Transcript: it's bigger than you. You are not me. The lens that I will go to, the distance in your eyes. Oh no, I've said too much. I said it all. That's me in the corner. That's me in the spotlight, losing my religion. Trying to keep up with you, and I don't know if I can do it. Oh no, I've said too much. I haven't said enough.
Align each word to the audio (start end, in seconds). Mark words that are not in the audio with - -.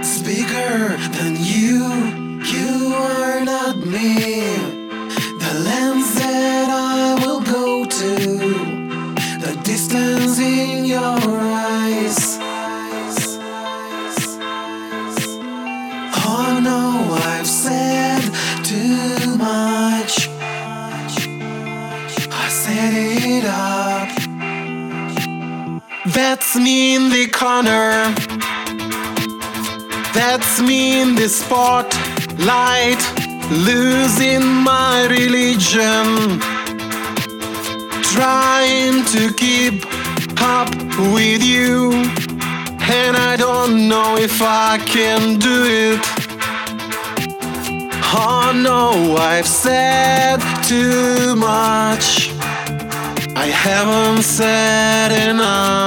it's 0.00 0.20
bigger 0.22 0.96
than 1.16 1.36
you. 1.38 1.78
You 2.54 2.94
are 2.94 3.40
not 3.44 3.76
me. 3.76 4.56
The 5.42 5.52
lens 5.66 6.14
that 6.16 6.68
I 6.70 7.24
will 7.24 7.40
go 7.40 7.84
to, 7.84 8.14
the 9.44 9.60
distance 9.62 10.38
in 10.38 10.84
your 10.84 11.00
eyes. 11.00 12.38
Oh 16.34 16.60
no, 16.62 17.14
I've 17.32 17.46
said 17.46 18.22
too 18.64 19.36
much. 19.36 20.28
I 22.30 22.48
said 22.48 22.94
it 22.94 23.44
all. 23.46 23.91
That's 26.04 26.56
me 26.56 26.96
in 26.96 27.10
the 27.10 27.28
corner. 27.28 28.12
That's 30.12 30.60
me 30.60 31.00
in 31.00 31.14
the 31.14 31.28
spotlight, 31.28 32.98
losing 33.50 34.44
my 34.44 35.06
religion. 35.08 36.40
Trying 38.02 39.04
to 39.14 39.32
keep 39.34 39.84
up 40.42 40.74
with 41.14 41.40
you, 41.40 41.92
and 41.92 43.16
I 43.16 43.36
don't 43.38 43.88
know 43.88 44.16
if 44.16 44.42
I 44.42 44.78
can 44.78 45.38
do 45.38 45.64
it. 45.66 46.00
Oh 48.12 48.52
no, 48.52 49.16
I've 49.16 49.46
said 49.46 50.40
too 50.64 51.36
much. 51.36 52.32
I 53.34 53.46
haven't 53.46 54.22
said 54.22 55.30
enough. 55.30 55.81